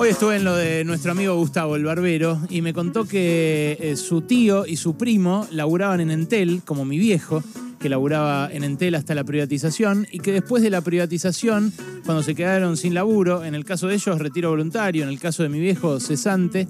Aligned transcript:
Hoy 0.00 0.10
estuve 0.10 0.36
en 0.36 0.44
lo 0.44 0.54
de 0.54 0.84
nuestro 0.84 1.10
amigo 1.10 1.34
Gustavo, 1.34 1.74
el 1.74 1.82
barbero, 1.82 2.40
y 2.48 2.62
me 2.62 2.72
contó 2.72 3.04
que 3.04 3.76
eh, 3.80 3.96
su 3.96 4.20
tío 4.20 4.64
y 4.64 4.76
su 4.76 4.96
primo 4.96 5.48
laburaban 5.50 6.00
en 6.00 6.12
Entel, 6.12 6.62
como 6.64 6.84
mi 6.84 6.98
viejo, 6.98 7.42
que 7.80 7.88
laburaba 7.88 8.48
en 8.52 8.62
Entel 8.62 8.94
hasta 8.94 9.16
la 9.16 9.24
privatización, 9.24 10.06
y 10.12 10.20
que 10.20 10.30
después 10.30 10.62
de 10.62 10.70
la 10.70 10.82
privatización, 10.82 11.72
cuando 12.04 12.22
se 12.22 12.36
quedaron 12.36 12.76
sin 12.76 12.94
laburo, 12.94 13.44
en 13.44 13.56
el 13.56 13.64
caso 13.64 13.88
de 13.88 13.96
ellos 13.96 14.20
retiro 14.20 14.50
voluntario, 14.50 15.02
en 15.02 15.08
el 15.08 15.18
caso 15.18 15.42
de 15.42 15.48
mi 15.48 15.58
viejo 15.58 15.98
cesante, 15.98 16.68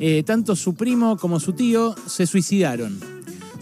eh, 0.00 0.22
tanto 0.22 0.56
su 0.56 0.74
primo 0.74 1.18
como 1.18 1.40
su 1.40 1.52
tío 1.52 1.94
se 2.06 2.26
suicidaron. 2.26 3.11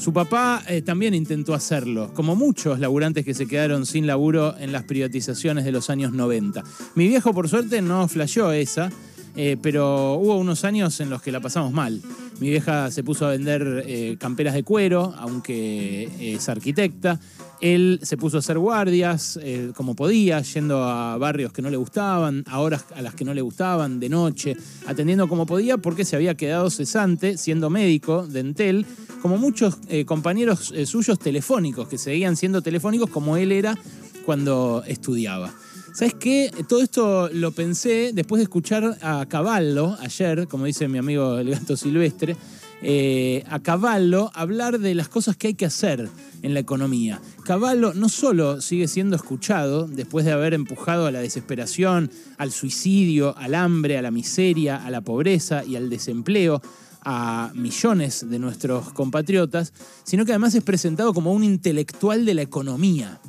Su 0.00 0.14
papá 0.14 0.62
eh, 0.66 0.80
también 0.80 1.12
intentó 1.12 1.52
hacerlo, 1.52 2.10
como 2.14 2.34
muchos 2.34 2.78
laburantes 2.78 3.22
que 3.22 3.34
se 3.34 3.46
quedaron 3.46 3.84
sin 3.84 4.06
laburo 4.06 4.56
en 4.56 4.72
las 4.72 4.84
privatizaciones 4.84 5.66
de 5.66 5.72
los 5.72 5.90
años 5.90 6.14
90. 6.14 6.64
Mi 6.94 7.06
viejo, 7.06 7.34
por 7.34 7.50
suerte, 7.50 7.82
no 7.82 8.08
flasheó 8.08 8.50
esa, 8.50 8.90
eh, 9.36 9.58
pero 9.60 10.14
hubo 10.14 10.38
unos 10.38 10.64
años 10.64 10.98
en 11.00 11.10
los 11.10 11.20
que 11.20 11.30
la 11.30 11.40
pasamos 11.40 11.74
mal. 11.74 12.00
Mi 12.40 12.48
vieja 12.48 12.90
se 12.90 13.04
puso 13.04 13.26
a 13.26 13.32
vender 13.32 13.84
eh, 13.86 14.16
camperas 14.18 14.54
de 14.54 14.62
cuero, 14.62 15.14
aunque 15.18 16.08
es 16.18 16.48
arquitecta. 16.48 17.20
Él 17.60 18.00
se 18.02 18.16
puso 18.16 18.36
a 18.36 18.40
hacer 18.40 18.58
guardias 18.58 19.38
eh, 19.42 19.72
como 19.74 19.94
podía, 19.94 20.40
yendo 20.42 20.82
a 20.82 21.18
barrios 21.18 21.52
que 21.52 21.62
no 21.62 21.70
le 21.70 21.76
gustaban, 21.76 22.44
a 22.46 22.60
horas 22.60 22.86
a 22.94 23.02
las 23.02 23.14
que 23.14 23.24
no 23.24 23.34
le 23.34 23.42
gustaban, 23.42 24.00
de 24.00 24.08
noche, 24.08 24.56
atendiendo 24.86 25.28
como 25.28 25.46
podía 25.46 25.76
porque 25.78 26.04
se 26.04 26.16
había 26.16 26.34
quedado 26.36 26.70
cesante, 26.70 27.36
siendo 27.36 27.70
médico 27.70 28.26
de 28.26 28.40
Entel, 28.40 28.86
como 29.20 29.36
muchos 29.36 29.78
compañeros 30.06 30.72
suyos 30.86 31.18
telefónicos, 31.18 31.88
que 31.88 31.98
seguían 31.98 32.36
siendo 32.36 32.62
telefónicos 32.62 33.10
como 33.10 33.36
él 33.36 33.52
era 33.52 33.76
cuando 34.24 34.82
estudiaba. 34.86 35.52
¿Sabes 35.92 36.14
qué? 36.14 36.50
Todo 36.68 36.82
esto 36.82 37.28
lo 37.32 37.50
pensé 37.50 38.12
después 38.14 38.38
de 38.38 38.44
escuchar 38.44 38.96
a 39.02 39.26
Caballo 39.28 39.96
ayer, 40.00 40.46
como 40.46 40.64
dice 40.66 40.86
mi 40.86 40.98
amigo 40.98 41.38
el 41.38 41.50
gato 41.50 41.76
silvestre, 41.76 42.36
eh, 42.82 43.44
a 43.48 43.60
Caballo 43.60 44.30
hablar 44.34 44.78
de 44.78 44.94
las 44.94 45.08
cosas 45.08 45.36
que 45.36 45.48
hay 45.48 45.54
que 45.54 45.66
hacer 45.66 46.08
en 46.42 46.54
la 46.54 46.60
economía. 46.60 47.20
Caballo 47.44 47.92
no 47.94 48.08
solo 48.08 48.60
sigue 48.60 48.88
siendo 48.88 49.16
escuchado 49.16 49.86
después 49.86 50.24
de 50.24 50.32
haber 50.32 50.54
empujado 50.54 51.06
a 51.06 51.10
la 51.10 51.20
desesperación, 51.20 52.10
al 52.38 52.52
suicidio, 52.52 53.36
al 53.36 53.54
hambre, 53.54 53.98
a 53.98 54.02
la 54.02 54.10
miseria, 54.10 54.76
a 54.76 54.90
la 54.90 55.02
pobreza 55.02 55.64
y 55.64 55.76
al 55.76 55.90
desempleo 55.90 56.62
a 57.02 57.50
millones 57.54 58.28
de 58.28 58.38
nuestros 58.38 58.92
compatriotas, 58.92 59.72
sino 60.04 60.24
que 60.24 60.32
además 60.32 60.54
es 60.54 60.62
presentado 60.62 61.14
como 61.14 61.32
un 61.32 61.44
intelectual 61.44 62.24
de 62.24 62.34
la 62.34 62.42
economía. 62.42 63.20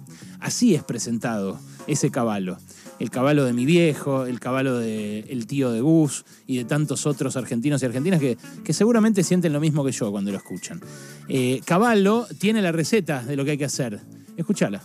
Así 0.41 0.73
es 0.73 0.83
presentado 0.83 1.59
ese 1.87 2.09
caballo. 2.11 2.57
El 2.99 3.09
caballo 3.09 3.45
de 3.45 3.53
mi 3.53 3.65
viejo, 3.65 4.25
el 4.25 4.39
caballo 4.39 4.77
del 4.77 5.47
tío 5.47 5.71
de 5.71 5.81
Gus 5.81 6.25
y 6.45 6.57
de 6.57 6.65
tantos 6.65 7.05
otros 7.05 7.37
argentinos 7.37 7.81
y 7.81 7.85
argentinas 7.85 8.19
que, 8.19 8.37
que 8.63 8.73
seguramente 8.73 9.23
sienten 9.23 9.53
lo 9.53 9.59
mismo 9.59 9.85
que 9.85 9.91
yo 9.91 10.11
cuando 10.11 10.31
lo 10.31 10.37
escuchan. 10.37 10.81
Eh, 11.27 11.61
caballo 11.65 12.27
tiene 12.39 12.61
la 12.61 12.71
receta 12.71 13.23
de 13.23 13.35
lo 13.35 13.45
que 13.45 13.51
hay 13.51 13.57
que 13.57 13.65
hacer. 13.65 13.99
Escúchala. 14.35 14.83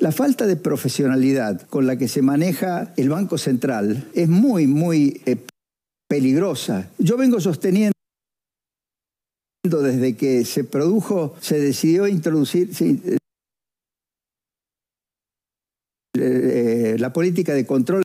La 0.00 0.10
falta 0.10 0.46
de 0.46 0.56
profesionalidad 0.56 1.62
con 1.62 1.86
la 1.86 1.96
que 1.96 2.08
se 2.08 2.22
maneja 2.22 2.92
el 2.96 3.08
Banco 3.08 3.38
Central 3.38 4.08
es 4.14 4.28
muy, 4.28 4.66
muy 4.66 5.20
eh, 5.26 5.36
peligrosa. 6.08 6.90
Yo 6.98 7.16
vengo 7.16 7.40
sosteniendo 7.40 7.92
desde 9.64 10.16
que 10.16 10.44
se 10.44 10.64
produjo, 10.64 11.34
se 11.40 11.60
decidió 11.60 12.08
introducir, 12.08 12.70
la 17.02 17.12
política 17.12 17.52
de 17.52 17.66
control 17.66 18.02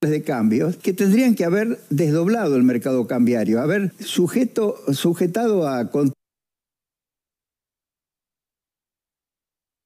de 0.00 0.22
cambios 0.22 0.76
que 0.76 0.94
tendrían 0.94 1.34
que 1.34 1.44
haber 1.44 1.78
desdoblado 1.90 2.56
el 2.56 2.62
mercado 2.62 3.06
cambiario, 3.06 3.60
haber 3.60 3.92
sujeto, 3.98 4.76
sujetado 4.94 5.68
a 5.68 5.90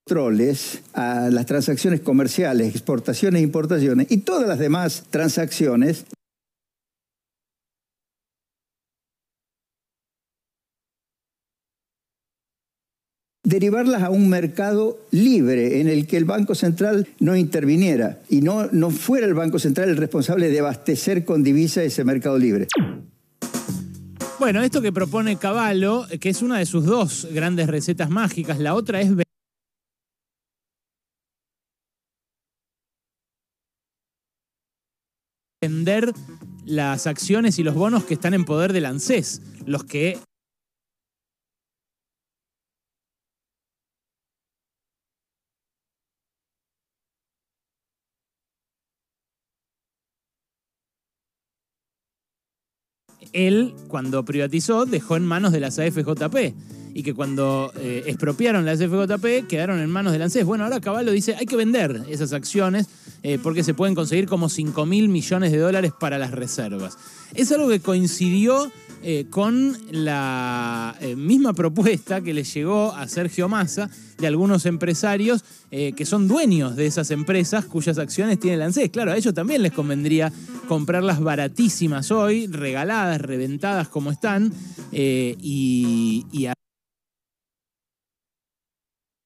controles 0.06 0.82
a 0.92 1.30
las 1.30 1.46
transacciones 1.46 2.00
comerciales, 2.00 2.74
exportaciones 2.74 3.42
importaciones 3.42 4.06
y 4.10 4.18
todas 4.18 4.46
las 4.46 4.58
demás 4.58 5.04
transacciones 5.10 6.04
derivarlas 13.44 14.02
a 14.02 14.10
un 14.10 14.28
mercado 14.28 14.98
libre 15.10 15.80
en 15.80 15.88
el 15.88 16.06
que 16.06 16.16
el 16.16 16.24
Banco 16.24 16.54
Central 16.54 17.06
no 17.20 17.36
interviniera 17.36 18.18
y 18.28 18.40
no, 18.40 18.66
no 18.72 18.90
fuera 18.90 19.26
el 19.26 19.34
Banco 19.34 19.58
Central 19.58 19.90
el 19.90 19.98
responsable 19.98 20.50
de 20.50 20.60
abastecer 20.60 21.24
con 21.24 21.42
divisa 21.42 21.82
ese 21.82 22.04
mercado 22.04 22.38
libre. 22.38 22.66
Bueno, 24.40 24.62
esto 24.62 24.82
que 24.82 24.92
propone 24.92 25.36
Caballo, 25.36 26.06
que 26.20 26.30
es 26.30 26.42
una 26.42 26.58
de 26.58 26.66
sus 26.66 26.84
dos 26.84 27.28
grandes 27.32 27.68
recetas 27.68 28.10
mágicas, 28.10 28.58
la 28.58 28.74
otra 28.74 29.00
es 29.00 29.10
vender 35.62 36.12
las 36.64 37.06
acciones 37.06 37.58
y 37.58 37.62
los 37.62 37.74
bonos 37.74 38.04
que 38.04 38.14
están 38.14 38.34
en 38.34 38.44
poder 38.44 38.72
del 38.72 38.86
ANSES, 38.86 39.40
los 39.66 39.84
que 39.84 40.18
él, 53.34 53.74
cuando 53.88 54.24
privatizó, 54.24 54.86
dejó 54.86 55.16
en 55.16 55.26
manos 55.26 55.52
de 55.52 55.60
las 55.60 55.78
AFJP. 55.78 56.54
Y 56.96 57.02
que 57.02 57.12
cuando 57.12 57.72
eh, 57.76 58.04
expropiaron 58.06 58.64
las 58.64 58.80
AFJP 58.80 59.48
quedaron 59.48 59.80
en 59.80 59.90
manos 59.90 60.12
del 60.12 60.22
ANSES. 60.22 60.46
Bueno, 60.46 60.64
ahora 60.64 60.80
Caballo 60.80 61.10
dice, 61.10 61.34
hay 61.34 61.44
que 61.44 61.56
vender 61.56 62.04
esas 62.08 62.32
acciones 62.32 62.86
eh, 63.24 63.38
porque 63.42 63.64
se 63.64 63.74
pueden 63.74 63.96
conseguir 63.96 64.26
como 64.26 64.48
5 64.48 64.86
mil 64.86 65.08
millones 65.08 65.50
de 65.50 65.58
dólares 65.58 65.92
para 65.98 66.18
las 66.18 66.30
reservas. 66.30 66.96
Es 67.34 67.50
algo 67.50 67.68
que 67.68 67.80
coincidió 67.80 68.70
eh, 69.06 69.26
con 69.28 69.76
la 69.90 70.96
eh, 70.98 71.14
misma 71.14 71.52
propuesta 71.52 72.22
que 72.22 72.32
le 72.32 72.42
llegó 72.42 72.90
a 72.94 73.06
Sergio 73.06 73.50
Massa 73.50 73.90
de 74.16 74.26
algunos 74.26 74.64
empresarios 74.64 75.44
eh, 75.70 75.92
que 75.92 76.06
son 76.06 76.26
dueños 76.26 76.74
de 76.74 76.86
esas 76.86 77.10
empresas 77.10 77.66
cuyas 77.66 77.98
acciones 77.98 78.40
tiene 78.40 78.54
el 78.54 78.62
ANSES. 78.62 78.88
Claro, 78.88 79.12
a 79.12 79.16
ellos 79.18 79.34
también 79.34 79.62
les 79.62 79.72
convendría 79.72 80.32
comprarlas 80.68 81.20
baratísimas 81.20 82.10
hoy, 82.10 82.46
regaladas, 82.46 83.20
reventadas 83.20 83.88
como 83.88 84.10
están, 84.10 84.50
y, 84.90 86.24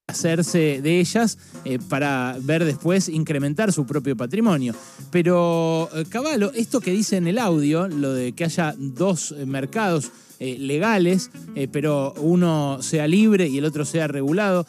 hacerse 0.09 0.81
de 0.83 1.01
ellas 1.01 1.37
eh, 1.67 1.79
para 1.87 2.39
ver 2.41 2.65
después 2.65 3.11
incrementar 3.11 3.75
su 3.75 3.85
propio 3.85 4.17
patrimonio. 4.17 4.75
Pero 5.11 5.91
eh, 5.95 6.07
Caballo, 6.09 6.51
esto 6.55 6.81
que 6.81 6.93
dice 6.93 7.19
en 7.19 7.27
el 7.27 7.39
audio, 7.39 7.89
lo 7.89 8.15
de 8.15 8.33
que 8.33 8.45
haya 8.45 8.75
dos 8.79 9.33
eh, 9.33 9.45
mercados 9.45 10.11
legales, 10.41 11.33
pero 11.73 12.15
uno 12.21 12.79
sea 12.81 13.09
libre 13.09 13.49
y 13.49 13.59
el 13.59 13.65
otro 13.65 13.85
sea 13.85 14.07
regulado, 14.07 14.69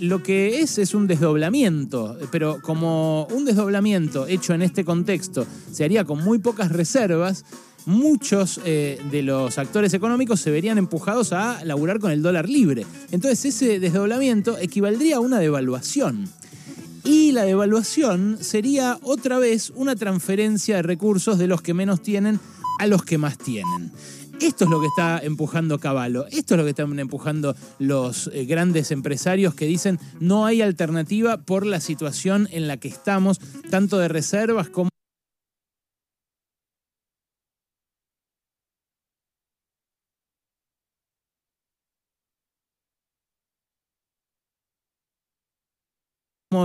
lo 0.00 0.24
que 0.24 0.60
es 0.60 0.76
es 0.78 0.92
un 0.92 1.06
desdoblamiento, 1.06 2.18
pero 2.32 2.60
como 2.60 3.28
un 3.30 3.44
desdoblamiento 3.44 4.26
hecho 4.26 4.54
en 4.54 4.62
este 4.62 4.84
contexto 4.84 5.46
se 5.70 5.84
haría 5.84 6.04
con 6.04 6.24
muy 6.24 6.40
pocas 6.40 6.72
reservas, 6.72 7.44
muchos 7.86 8.60
eh, 8.64 9.00
de 9.10 9.22
los 9.22 9.58
actores 9.58 9.94
económicos 9.94 10.40
se 10.40 10.50
verían 10.50 10.78
empujados 10.78 11.32
a 11.32 11.64
laburar 11.64 11.98
con 11.98 12.10
el 12.10 12.22
dólar 12.22 12.48
libre. 12.48 12.86
Entonces 13.10 13.44
ese 13.44 13.78
desdoblamiento 13.80 14.58
equivaldría 14.58 15.16
a 15.16 15.20
una 15.20 15.38
devaluación. 15.38 16.28
Y 17.04 17.32
la 17.32 17.44
devaluación 17.44 18.38
sería 18.40 18.98
otra 19.02 19.38
vez 19.38 19.70
una 19.76 19.94
transferencia 19.94 20.76
de 20.76 20.82
recursos 20.82 21.38
de 21.38 21.46
los 21.46 21.60
que 21.60 21.74
menos 21.74 22.02
tienen 22.02 22.40
a 22.78 22.86
los 22.86 23.04
que 23.04 23.18
más 23.18 23.36
tienen. 23.36 23.92
Esto 24.40 24.64
es 24.64 24.70
lo 24.70 24.80
que 24.80 24.88
está 24.88 25.18
empujando 25.18 25.78
Caballo, 25.78 26.26
esto 26.26 26.54
es 26.54 26.58
lo 26.58 26.64
que 26.64 26.70
están 26.70 26.98
empujando 26.98 27.54
los 27.78 28.28
eh, 28.32 28.46
grandes 28.46 28.90
empresarios 28.90 29.54
que 29.54 29.66
dicen 29.66 30.00
no 30.18 30.44
hay 30.44 30.60
alternativa 30.60 31.36
por 31.38 31.64
la 31.64 31.80
situación 31.80 32.48
en 32.50 32.66
la 32.66 32.76
que 32.78 32.88
estamos, 32.88 33.40
tanto 33.70 33.98
de 33.98 34.08
reservas 34.08 34.68
como 34.68 34.90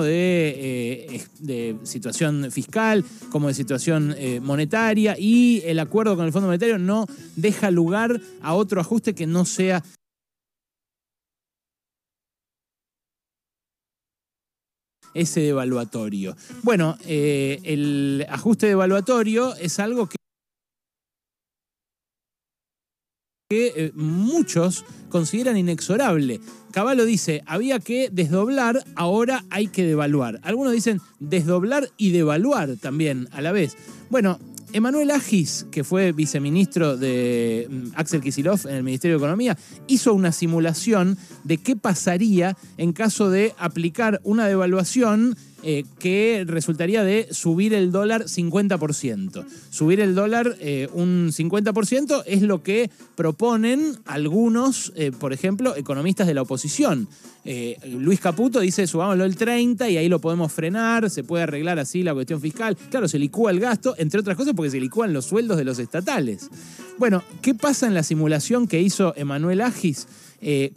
Eh, 0.06 1.22
de, 1.40 1.78
situación 1.84 2.52
fiscal, 2.52 3.04
como 3.32 3.48
de 3.48 3.54
situación 3.54 4.14
eh, 4.18 4.40
monetaria, 4.40 5.16
y 5.18 5.62
el 5.66 5.80
acuerdo 5.80 6.16
con 6.16 6.26
el 6.26 6.32
Fondo 6.32 6.48
Monetario 6.48 6.78
no 6.78 7.08
deja 7.36 7.72
lugar 7.72 8.22
a 8.42 8.54
otro 8.54 8.80
ajuste 8.80 9.16
que 9.16 9.26
no 9.26 9.46
sea 9.46 9.84
ese 15.14 15.42
devaluatorio. 15.42 16.36
Bueno, 16.62 16.98
eh, 17.06 17.60
el 17.64 18.26
ajuste 18.30 18.68
devaluatorio 18.68 19.56
es 19.56 19.80
algo 19.80 20.08
que 20.08 20.18
que 23.52 23.74
eh, 23.76 23.92
muchos 23.96 24.86
consideran 25.10 25.58
inexorable. 25.58 26.40
Caballo 26.70 27.04
dice, 27.04 27.42
había 27.48 27.80
que 27.80 28.10
desdoblar, 28.12 28.84
ahora 28.94 29.44
hay 29.50 29.66
que 29.66 29.84
devaluar. 29.84 30.40
Algunos 30.44 30.72
dicen 30.72 31.02
desdoblar 31.20 31.90
y 31.98 32.12
devaluar 32.12 32.78
también 32.78 33.28
a 33.32 33.42
la 33.42 33.52
vez. 33.52 33.76
Bueno, 34.12 34.38
Emanuel 34.72 35.10
Agis, 35.10 35.66
que 35.72 35.84
fue 35.84 36.12
viceministro 36.12 36.96
de 36.96 37.66
mm, 37.68 37.88
Axel 37.96 38.22
Kisilov 38.22 38.68
en 38.68 38.76
el 38.76 38.84
Ministerio 38.84 39.18
de 39.18 39.24
Economía, 39.24 39.58
hizo 39.88 40.14
una 40.14 40.32
simulación 40.32 41.18
de 41.44 41.58
qué 41.58 41.76
pasaría 41.76 42.56
en 42.78 42.94
caso 42.94 43.32
de 43.32 43.56
aplicar 43.58 44.22
una 44.24 44.48
devaluación 44.48 45.36
eh, 45.62 45.84
que 46.00 46.46
resultaría 46.48 47.04
de 47.04 47.28
subir 47.32 47.74
el 47.74 47.92
dólar 47.92 48.24
50%. 48.24 49.46
Subir 49.70 50.00
el 50.00 50.16
dólar 50.16 50.56
eh, 50.62 50.88
un 50.94 51.32
50% 51.34 52.24
es 52.26 52.44
lo 52.44 52.64
que 52.64 52.90
proponen 53.16 53.98
algunos, 54.06 54.94
eh, 54.96 55.12
por 55.12 55.34
ejemplo, 55.34 55.76
economistas 55.76 56.28
de 56.28 56.34
la 56.34 56.44
oposición. 56.44 57.08
Luis 57.86 58.20
Caputo 58.20 58.60
dice 58.60 58.86
subámoslo 58.86 59.26
el 59.26 59.36
30 59.36 59.90
y 59.90 59.98
ahí 59.98 60.08
lo 60.08 60.20
podemos 60.20 60.52
frenar, 60.52 61.10
se 61.10 61.24
puede 61.24 61.44
arreglar 61.44 61.80
así 61.80 62.04
la 62.04 62.14
cuestión 62.14 62.40
fiscal. 62.40 62.78
Claro, 62.92 63.08
se 63.08 63.18
licúa 63.18 63.50
el 63.50 63.60
gasto, 63.60 63.96
entre 63.98 64.20
otras 64.20 64.38
cosas 64.38 64.54
porque 64.56 64.70
se 64.70 64.80
licúan 64.80 65.14
los 65.14 65.26
sueldos 65.26 65.58
de 65.58 65.64
los 65.64 65.80
estatales. 65.80 66.48
Bueno, 67.00 67.24
¿qué 67.42 67.56
pasa 67.56 67.88
en 67.88 67.96
la 67.96 68.04
simulación 68.04 68.68
que 68.68 68.80
hizo 68.82 69.14
Emanuel 69.16 69.62
Agis? 69.62 70.08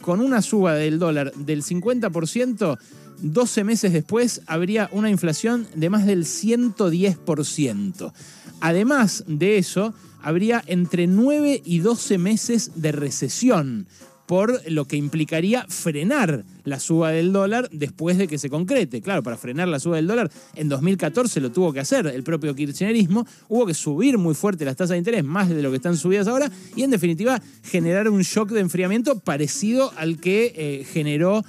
con 0.01 0.19
una 0.19 0.41
suba 0.41 0.73
del 0.73 0.99
dólar 0.99 1.31
del 1.35 1.63
50%, 1.63 2.77
12 3.23 3.63
meses 3.63 3.93
después 3.93 4.41
habría 4.47 4.89
una 4.91 5.09
inflación 5.09 5.65
de 5.75 5.89
más 5.89 6.05
del 6.05 6.25
110%. 6.25 8.11
Además 8.59 9.23
de 9.27 9.57
eso, 9.57 9.93
habría 10.21 10.61
entre 10.67 11.07
9 11.07 11.61
y 11.63 11.79
12 11.79 12.17
meses 12.17 12.71
de 12.75 12.91
recesión, 12.91 13.87
por 14.25 14.61
lo 14.69 14.85
que 14.85 14.97
implicaría 14.97 15.65
frenar 15.67 16.43
la 16.63 16.79
suba 16.79 17.11
del 17.11 17.33
dólar 17.33 17.69
después 17.71 18.17
de 18.17 18.27
que 18.27 18.37
se 18.37 18.49
concrete. 18.49 19.01
Claro, 19.01 19.23
para 19.23 19.37
frenar 19.37 19.67
la 19.67 19.79
suba 19.79 19.97
del 19.97 20.07
dólar, 20.07 20.31
en 20.55 20.69
2014 20.69 21.39
lo 21.39 21.51
tuvo 21.51 21.71
que 21.71 21.79
hacer 21.79 22.07
el 22.07 22.23
propio 22.23 22.55
kirchnerismo, 22.55 23.25
hubo 23.49 23.65
que 23.65 23.73
subir 23.73 24.17
muy 24.17 24.33
fuerte 24.33 24.65
las 24.65 24.75
tasas 24.75 24.91
de 24.91 24.97
interés, 24.99 25.23
más 25.23 25.49
de 25.49 25.61
lo 25.61 25.71
que 25.71 25.77
están 25.77 25.97
subidas 25.97 26.27
ahora, 26.27 26.51
y 26.75 26.83
en 26.83 26.91
definitiva 26.91 27.41
generar 27.63 28.09
un 28.09 28.21
shock 28.21 28.49
de 28.51 28.61
enfriamiento 28.61 29.19
parecido 29.19 29.93
al 29.97 30.19
que 30.19 30.53
eh, 30.55 30.85
generó 30.85 31.43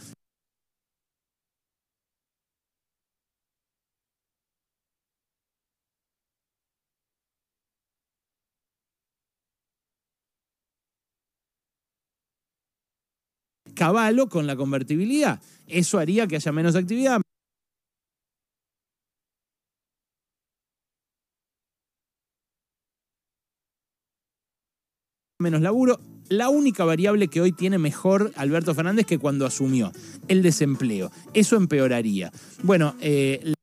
caballo 13.75 14.29
con 14.29 14.47
la 14.47 14.56
convertibilidad. 14.56 15.41
Eso 15.67 15.99
haría 15.99 16.26
que 16.26 16.37
haya 16.37 16.53
menos 16.53 16.76
actividad. 16.76 17.21
menos 25.44 25.61
laburo. 25.61 26.00
La 26.29 26.49
única 26.49 26.85
variable 26.85 27.29
que 27.29 27.41
hoy 27.41 27.53
tiene 27.53 27.76
mejor 27.79 28.32
Alberto 28.37 28.75
Fernández 28.75 29.05
que 29.05 29.19
cuando 29.19 29.44
asumió, 29.47 29.93
el 30.27 30.43
desempleo. 30.43 31.12
Eso 31.35 31.56
empeoraría. 31.56 32.32
Bueno, 32.62 32.97
eh, 33.00 33.54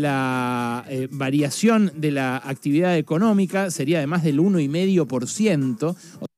la 0.00 0.84
eh, 0.88 1.08
variación 1.10 1.92
de 1.96 2.10
la 2.10 2.36
actividad 2.36 2.96
económica 2.96 3.70
sería 3.70 4.00
de 4.00 4.06
más 4.06 4.24
del 4.24 4.40
1,5%. 4.40 6.29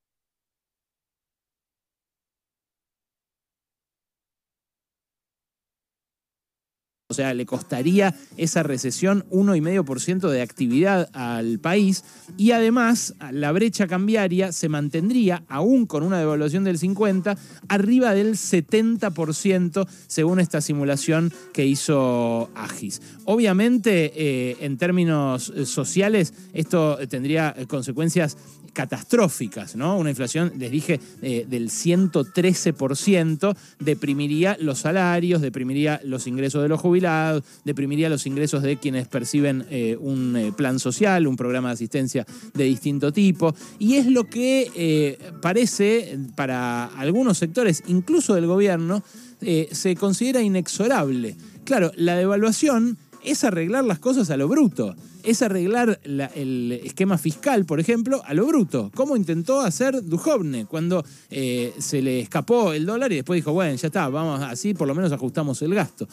O 7.12 7.14
sea, 7.14 7.34
le 7.34 7.44
costaría 7.44 8.14
esa 8.38 8.62
recesión 8.62 9.26
1,5% 9.30 10.30
de 10.30 10.40
actividad 10.40 11.10
al 11.12 11.58
país 11.58 12.04
y 12.38 12.52
además 12.52 13.14
la 13.30 13.52
brecha 13.52 13.86
cambiaria 13.86 14.50
se 14.50 14.70
mantendría, 14.70 15.44
aún 15.48 15.84
con 15.84 16.04
una 16.04 16.18
devaluación 16.18 16.64
del 16.64 16.78
50%, 16.78 17.36
arriba 17.68 18.14
del 18.14 18.32
70% 18.32 19.86
según 20.06 20.40
esta 20.40 20.62
simulación 20.62 21.34
que 21.52 21.66
hizo 21.66 22.48
Agis. 22.54 23.02
Obviamente, 23.26 24.12
eh, 24.16 24.56
en 24.60 24.78
términos 24.78 25.52
eh, 25.54 25.66
sociales, 25.66 26.32
esto 26.54 26.96
tendría 27.08 27.54
consecuencias 27.68 28.38
catastróficas, 28.72 29.76
¿no? 29.76 29.98
Una 29.98 30.10
inflación, 30.10 30.52
les 30.58 30.70
dije, 30.70 31.00
eh, 31.20 31.46
del 31.48 31.68
113%, 31.70 33.56
deprimiría 33.78 34.56
los 34.60 34.78
salarios, 34.78 35.42
deprimiría 35.42 36.00
los 36.04 36.26
ingresos 36.26 36.62
de 36.62 36.68
los 36.68 36.80
jubilados, 36.80 37.44
deprimiría 37.64 38.08
los 38.08 38.26
ingresos 38.26 38.62
de 38.62 38.78
quienes 38.78 39.08
perciben 39.08 39.66
eh, 39.70 39.96
un 40.00 40.36
eh, 40.36 40.52
plan 40.52 40.78
social, 40.78 41.26
un 41.26 41.36
programa 41.36 41.68
de 41.68 41.74
asistencia 41.74 42.26
de 42.54 42.64
distinto 42.64 43.12
tipo, 43.12 43.54
y 43.78 43.96
es 43.96 44.06
lo 44.06 44.24
que 44.24 45.18
parece 45.40 46.18
para 46.34 46.86
algunos 46.86 47.38
sectores, 47.38 47.82
incluso 47.86 48.34
del 48.34 48.46
gobierno, 48.46 49.02
se 49.40 49.96
considera 49.96 50.40
inexorable. 50.40 51.36
Claro, 51.64 51.90
la 51.96 52.16
devaluación 52.16 52.96
es 53.24 53.44
arreglar 53.44 53.84
las 53.84 53.98
cosas 53.98 54.30
a 54.30 54.36
lo 54.36 54.48
bruto 54.48 54.94
es 55.22 55.42
arreglar 55.42 56.00
el 56.04 56.80
esquema 56.84 57.18
fiscal, 57.18 57.64
por 57.64 57.80
ejemplo, 57.80 58.22
a 58.24 58.34
lo 58.34 58.46
bruto. 58.46 58.90
¿Cómo 58.94 59.16
intentó 59.16 59.60
hacer 59.60 60.02
Duhovne 60.02 60.66
cuando 60.66 61.04
eh, 61.30 61.72
se 61.78 62.02
le 62.02 62.20
escapó 62.20 62.72
el 62.72 62.86
dólar 62.86 63.12
y 63.12 63.16
después 63.16 63.38
dijo, 63.38 63.52
bueno, 63.52 63.74
ya 63.74 63.86
está, 63.86 64.08
vamos 64.08 64.42
así, 64.42 64.74
por 64.74 64.88
lo 64.88 64.94
menos 64.94 65.12
ajustamos 65.12 65.62
el 65.62 65.74
gasto? 65.74 66.08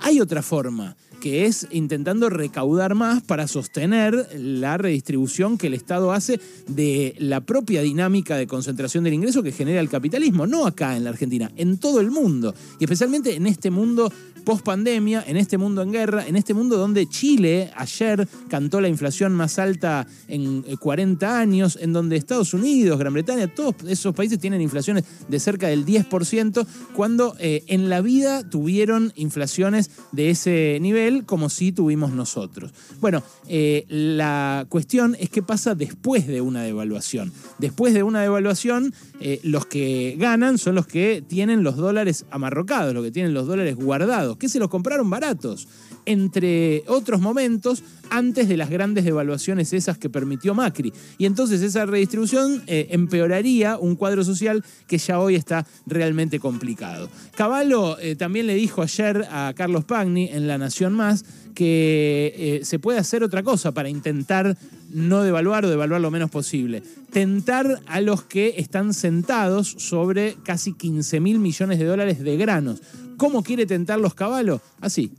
Hay 0.00 0.20
otra 0.20 0.42
forma 0.42 0.96
que 1.24 1.46
es 1.46 1.66
intentando 1.70 2.28
recaudar 2.28 2.94
más 2.94 3.22
para 3.22 3.48
sostener 3.48 4.28
la 4.36 4.76
redistribución 4.76 5.56
que 5.56 5.68
el 5.68 5.72
Estado 5.72 6.12
hace 6.12 6.38
de 6.68 7.14
la 7.16 7.40
propia 7.40 7.80
dinámica 7.80 8.36
de 8.36 8.46
concentración 8.46 9.04
del 9.04 9.14
ingreso 9.14 9.42
que 9.42 9.50
genera 9.50 9.80
el 9.80 9.88
capitalismo, 9.88 10.46
no 10.46 10.66
acá 10.66 10.98
en 10.98 11.04
la 11.04 11.08
Argentina, 11.08 11.50
en 11.56 11.78
todo 11.78 12.00
el 12.00 12.10
mundo, 12.10 12.54
y 12.78 12.84
especialmente 12.84 13.36
en 13.36 13.46
este 13.46 13.70
mundo 13.70 14.12
post 14.44 14.64
pandemia, 14.64 15.24
en 15.26 15.36
este 15.36 15.56
mundo 15.58 15.80
en 15.80 15.92
guerra, 15.92 16.26
en 16.26 16.36
este 16.36 16.52
mundo 16.52 16.76
donde 16.76 17.08
Chile 17.08 17.70
ayer 17.74 18.28
cantó 18.48 18.80
la 18.80 18.88
inflación 18.88 19.32
más 19.32 19.58
alta 19.58 20.06
en 20.28 20.62
40 20.62 21.26
eh, 21.26 21.40
años, 21.40 21.78
en 21.80 21.92
donde 21.92 22.16
Estados 22.16 22.52
Unidos, 22.52 22.98
Gran 22.98 23.14
Bretaña, 23.14 23.48
todos 23.48 23.76
esos 23.88 24.14
países 24.14 24.38
tienen 24.38 24.60
inflaciones 24.60 25.04
de 25.28 25.40
cerca 25.40 25.68
del 25.68 25.86
10%, 25.86 26.66
cuando 26.94 27.34
eh, 27.38 27.64
en 27.68 27.88
la 27.88 28.02
vida 28.02 28.48
tuvieron 28.48 29.12
inflaciones 29.16 29.90
de 30.12 30.30
ese 30.30 30.78
nivel 30.80 31.13
como 31.22 31.48
si 31.48 31.72
tuvimos 31.72 32.12
nosotros. 32.12 32.72
Bueno, 33.00 33.22
eh, 33.48 33.84
la 33.88 34.66
cuestión 34.68 35.16
es 35.18 35.30
qué 35.30 35.42
pasa 35.42 35.74
después 35.74 36.26
de 36.26 36.40
una 36.40 36.62
devaluación. 36.62 37.32
Después 37.58 37.94
de 37.94 38.02
una 38.02 38.20
devaluación, 38.20 38.92
eh, 39.20 39.40
los 39.42 39.66
que 39.66 40.16
ganan 40.18 40.58
son 40.58 40.74
los 40.74 40.86
que 40.86 41.22
tienen 41.26 41.62
los 41.62 41.76
dólares 41.76 42.26
amarrocados, 42.30 42.92
los 42.94 43.04
que 43.04 43.10
tienen 43.10 43.34
los 43.34 43.46
dólares 43.46 43.76
guardados, 43.76 44.36
que 44.36 44.48
se 44.48 44.58
los 44.58 44.68
compraron 44.68 45.08
baratos 45.08 45.68
entre 46.06 46.84
otros 46.86 47.20
momentos, 47.20 47.82
antes 48.10 48.48
de 48.48 48.56
las 48.56 48.70
grandes 48.70 49.04
devaluaciones 49.04 49.72
esas 49.72 49.98
que 49.98 50.08
permitió 50.08 50.54
Macri. 50.54 50.92
Y 51.18 51.26
entonces 51.26 51.62
esa 51.62 51.86
redistribución 51.86 52.62
eh, 52.66 52.88
empeoraría 52.90 53.78
un 53.78 53.96
cuadro 53.96 54.24
social 54.24 54.64
que 54.86 54.98
ya 54.98 55.18
hoy 55.18 55.34
está 55.34 55.66
realmente 55.86 56.38
complicado. 56.38 57.08
Caballo 57.36 57.98
eh, 57.98 58.16
también 58.16 58.46
le 58.46 58.54
dijo 58.54 58.82
ayer 58.82 59.26
a 59.30 59.52
Carlos 59.56 59.84
Pagni 59.84 60.28
en 60.28 60.46
La 60.46 60.58
Nación 60.58 60.92
Más 60.92 61.24
que 61.54 62.34
eh, 62.36 62.64
se 62.64 62.78
puede 62.78 62.98
hacer 62.98 63.22
otra 63.22 63.42
cosa 63.42 63.72
para 63.72 63.88
intentar 63.88 64.56
no 64.90 65.22
devaluar 65.22 65.64
o 65.64 65.70
devaluar 65.70 66.00
lo 66.00 66.10
menos 66.10 66.30
posible. 66.30 66.82
Tentar 67.10 67.80
a 67.86 68.00
los 68.00 68.22
que 68.22 68.54
están 68.58 68.94
sentados 68.94 69.74
sobre 69.78 70.36
casi 70.44 70.72
15 70.72 71.20
mil 71.20 71.38
millones 71.38 71.78
de 71.78 71.84
dólares 71.84 72.20
de 72.20 72.36
granos. 72.36 72.80
¿Cómo 73.16 73.42
quiere 73.42 73.66
tentar 73.66 73.98
los 74.00 74.14
caballos? 74.14 74.60
Así. 74.80 75.12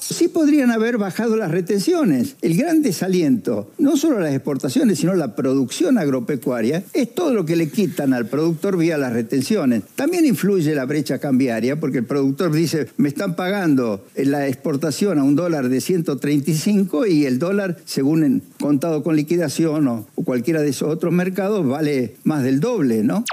Sí 0.00 0.28
podrían 0.28 0.70
haber 0.70 0.98
bajado 0.98 1.36
las 1.36 1.50
retenciones. 1.50 2.36
El 2.42 2.56
gran 2.56 2.82
desaliento, 2.82 3.70
no 3.78 3.96
solo 3.96 4.20
las 4.20 4.34
exportaciones, 4.34 4.98
sino 4.98 5.14
la 5.14 5.34
producción 5.36 5.98
agropecuaria, 5.98 6.82
es 6.92 7.14
todo 7.14 7.34
lo 7.34 7.44
que 7.44 7.56
le 7.56 7.68
quitan 7.68 8.12
al 8.14 8.26
productor 8.26 8.76
vía 8.76 8.98
las 8.98 9.12
retenciones. 9.12 9.82
También 9.94 10.24
influye 10.24 10.74
la 10.74 10.86
brecha 10.86 11.18
cambiaria, 11.18 11.78
porque 11.78 11.98
el 11.98 12.04
productor 12.04 12.52
dice, 12.52 12.88
me 12.96 13.08
están 13.08 13.36
pagando 13.36 14.04
la 14.16 14.48
exportación 14.48 15.18
a 15.18 15.24
un 15.24 15.36
dólar 15.36 15.68
de 15.68 15.80
135 15.80 17.06
y 17.06 17.26
el 17.26 17.38
dólar, 17.38 17.76
según 17.84 18.42
contado 18.58 19.02
con 19.02 19.16
liquidación 19.16 19.88
o 19.88 20.06
cualquiera 20.24 20.62
de 20.62 20.70
esos 20.70 20.88
otros 20.88 21.12
mercados, 21.12 21.66
vale 21.66 22.16
más 22.24 22.42
del 22.42 22.60
doble, 22.60 23.02
¿no? 23.02 23.24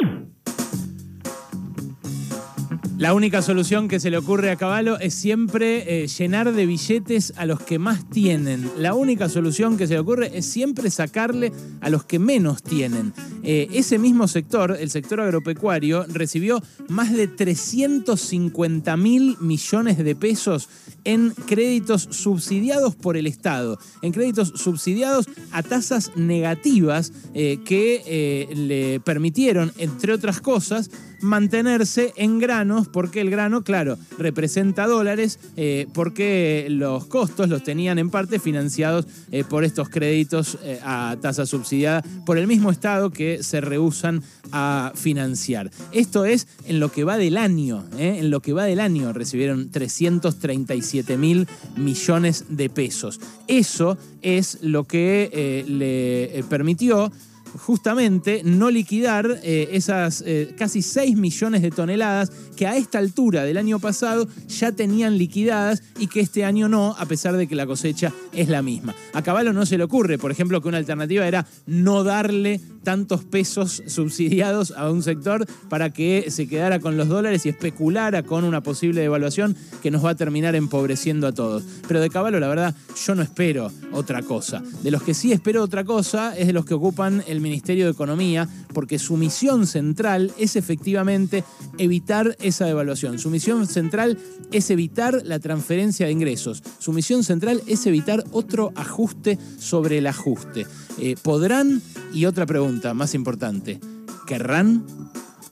La 2.98 3.14
única 3.14 3.42
solución 3.42 3.90
que 3.90 4.00
se 4.00 4.10
le 4.10 4.18
ocurre 4.18 4.52
a 4.52 4.56
Caballo 4.56 4.98
es 4.98 5.14
siempre 5.14 6.04
eh, 6.04 6.08
llenar 6.08 6.54
de 6.54 6.66
billetes 6.66 7.34
a 7.36 7.46
los 7.46 7.60
que 7.60 7.78
más 7.78 8.10
tienen. 8.10 8.72
La 8.78 8.94
única 8.94 9.28
solución 9.28 9.76
que 9.76 9.86
se 9.86 9.96
le 9.96 10.00
ocurre 10.00 10.32
es 10.34 10.46
siempre 10.46 10.90
sacarle 10.90 11.52
a 11.82 11.90
los 11.90 12.06
que 12.06 12.20
menos 12.20 12.64
tienen. 12.64 13.12
Eh, 13.44 13.68
ese 13.74 14.00
mismo 14.00 14.30
sector, 14.30 14.78
el 14.80 14.90
sector 14.90 15.20
agropecuario, 15.20 16.06
recibió 16.08 16.64
más 16.88 17.12
de 17.12 17.28
350 17.28 18.96
mil 18.96 19.36
millones 19.42 19.98
de 19.98 20.16
pesos 20.16 20.70
en 21.04 21.32
créditos 21.32 22.08
subsidiados 22.12 22.96
por 22.96 23.18
el 23.18 23.28
Estado, 23.28 23.78
en 24.02 24.14
créditos 24.14 24.54
subsidiados 24.56 25.28
a 25.52 25.64
tasas 25.64 26.14
negativas 26.16 27.12
eh, 27.34 27.60
que 27.66 28.48
le 28.56 29.02
permitieron, 29.02 29.74
entre 29.78 30.14
otras 30.14 30.40
cosas, 30.40 30.90
mantenerse 31.22 32.14
en 32.16 32.40
granos, 32.40 32.88
porque 32.88 33.22
el 33.22 33.30
grano, 33.30 33.64
claro, 33.64 33.98
representa 34.18 34.88
dólares, 34.88 35.40
eh, 35.58 35.88
porque 35.94 36.68
los 36.70 37.06
costos 37.06 37.50
los 37.50 37.64
tenían 37.64 38.00
en 38.00 38.10
parte 38.10 38.40
financiados 38.40 39.06
eh, 39.32 39.44
por 39.44 39.64
estos 39.64 39.90
créditos 39.90 40.58
eh, 40.64 40.80
a 40.84 41.18
tasa 41.22 41.46
subsidiada 41.46 42.04
por 42.26 42.38
el 42.38 42.48
mismo 42.48 42.72
Estado 42.72 43.10
que 43.10 43.44
se 43.44 43.62
rehusan 43.62 44.24
a 44.52 44.92
financiar. 44.96 45.72
Esto 45.92 46.26
es 46.26 46.48
en 46.66 46.80
lo 46.80 46.92
que 46.92 47.04
va 47.04 47.18
del 47.18 47.38
año, 47.38 47.86
en 47.98 48.30
lo 48.30 48.42
que 48.42 48.54
va 48.54 48.66
del 48.66 48.80
año 48.80 49.14
recibieron 49.14 49.70
337 49.72 51.18
mil 51.18 51.48
millones 51.76 52.46
de 52.50 52.70
pesos. 52.70 53.20
Eso 53.48 53.98
es 54.22 54.60
lo 54.62 54.86
que 54.86 55.66
le 55.68 56.44
permitió 56.50 57.12
justamente 57.58 58.42
no 58.44 58.70
liquidar 58.70 59.40
eh, 59.44 59.70
esas 59.72 60.24
eh, 60.26 60.54
casi 60.58 60.82
6 60.82 61.18
millones 61.18 61.62
de 61.62 61.72
toneladas 61.72 62.32
que 62.56 62.68
a 62.68 62.78
esta 62.78 63.00
altura 63.00 63.44
del 63.44 63.58
año 63.58 63.80
pasado 63.80 64.28
ya 64.48 64.72
tenían 64.72 65.18
liquidadas 65.18 65.84
y 66.00 66.08
que 66.08 66.20
este 66.20 66.46
año 66.46 66.68
no, 66.70 66.96
a 66.98 67.06
pesar 67.06 67.36
de 67.38 67.48
que 67.48 67.56
la 67.56 67.66
cosecha 67.66 68.14
es 68.32 68.50
la 68.50 68.62
misma. 68.62 68.96
A 69.14 69.22
Caballo 69.22 69.54
no 69.54 69.66
se 69.66 69.78
le 69.78 69.84
ocurre, 69.84 70.18
por 70.18 70.32
ejemplo, 70.32 70.62
que 70.62 70.68
una 70.68 70.78
alternativa 70.78 71.28
era 71.28 71.46
no 71.66 72.04
darle 72.04 72.62
tantos 72.84 73.24
pesos 73.24 73.84
subsidiados 73.88 74.72
a 74.72 74.90
un 74.92 75.04
sector 75.04 75.46
para 75.70 75.90
que 75.90 76.28
se 76.30 76.48
quedara 76.48 76.80
con 76.80 76.96
los 76.96 77.10
dólares 77.10 77.46
y 77.46 77.50
especulara 77.50 78.24
con 78.24 78.46
una 78.46 78.62
posible 78.62 79.02
devaluación 79.02 79.56
que 79.82 79.92
nos 79.92 80.06
va 80.06 80.12
a 80.12 80.16
terminar 80.16 80.56
empobreciendo 80.56 81.28
a 81.28 81.34
todos. 81.34 81.64
Pero 81.88 82.00
de 82.00 82.10
Caballo, 82.10 82.40
la 82.40 82.48
verdad, 82.48 82.76
yo 83.06 83.16
no 83.16 83.24
espero 83.24 83.72
otra 83.92 84.22
cosa. 84.22 84.62
De 84.84 84.92
los 84.92 85.04
que 85.04 85.14
sí 85.14 85.32
espero 85.32 85.64
otra 85.64 85.84
cosa 85.84 86.38
es 86.38 86.48
de 86.48 86.54
los 86.54 86.66
que 86.66 86.76
ocupan 86.76 87.24
el 87.28 87.42
Ministerio 87.46 87.86
de 87.86 87.92
Economía, 87.92 88.50
porque 88.74 88.98
su 88.98 89.18
misión 89.18 89.68
central 89.68 90.34
es 90.40 90.56
efectivamente 90.56 91.44
evitar 91.78 92.36
esa 92.42 92.66
devaluación. 92.66 93.20
Su 93.20 93.30
misión 93.30 93.68
central 93.68 94.18
es 94.52 94.72
evitar 94.72 95.22
la 95.24 95.38
transferencia 95.38 96.08
de 96.08 96.12
ingresos. 96.12 96.64
Su 96.80 96.92
misión 96.92 97.24
central 97.24 97.62
es 97.68 97.86
evitar 97.86 98.24
otro 98.32 98.74
ajuste 98.76 99.38
sobre 99.60 100.00
el 100.00 100.08
ajuste. 100.08 100.66
Eh, 101.00 101.16
¿Podrán? 101.22 101.84
Y 102.14 102.26
otra 102.26 102.48
pregunta 102.48 102.96
más 102.96 103.14
importante, 103.14 103.80
¿querrán? 104.26 104.84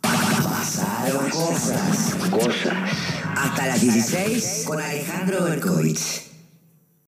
Pasaron 0.02 1.30
cosas. 1.30 2.16
Cosas. 2.32 2.74
Hasta 3.38 3.68
las 3.68 3.82
16 3.82 4.64
con 4.66 4.82
Alejandro 4.82 5.44
Berkovich. 5.44 6.33